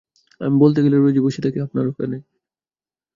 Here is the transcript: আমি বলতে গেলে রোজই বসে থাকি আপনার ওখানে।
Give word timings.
আমি 0.41 0.55
বলতে 0.57 0.79
গেলে 0.83 0.97
রোজই 0.97 1.21
বসে 1.25 1.41
থাকি 1.41 1.59
আপনার 1.59 1.85
ওখানে। 1.87 2.17